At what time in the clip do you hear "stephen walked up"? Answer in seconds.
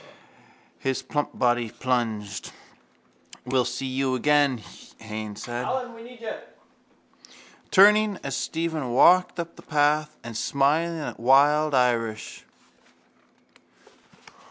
8.35-9.57